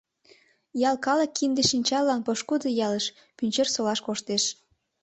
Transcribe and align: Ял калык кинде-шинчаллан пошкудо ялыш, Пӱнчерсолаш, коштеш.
Ял 0.89 0.95
калык 1.05 1.31
кинде-шинчаллан 1.37 2.21
пошкудо 2.25 2.67
ялыш, 2.87 3.05
Пӱнчерсолаш, 3.37 3.99
коштеш. 4.07 4.43